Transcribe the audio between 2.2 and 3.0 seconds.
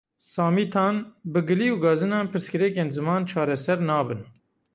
pirsgirêkên